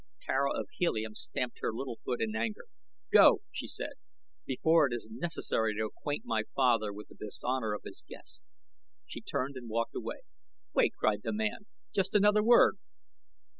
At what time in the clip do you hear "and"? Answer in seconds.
9.57-9.69